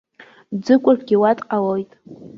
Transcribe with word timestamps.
Ӡыкәыргьы 0.63 1.15
уа 1.21 1.31
дҟалоит. 1.37 1.91